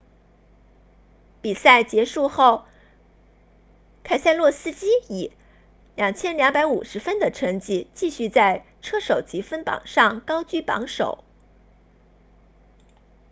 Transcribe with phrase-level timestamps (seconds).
[1.43, 2.65] 比赛结束后
[4.01, 5.31] 凯塞洛斯基以
[5.95, 11.23] 2,250 分的成绩继续在车手积分榜上高居榜首